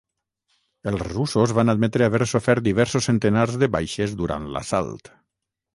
[0.91, 5.17] Els russos van admetre haver sofert diversos centenars de baixes durant l'assalt.